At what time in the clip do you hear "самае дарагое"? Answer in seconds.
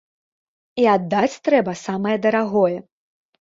1.83-2.77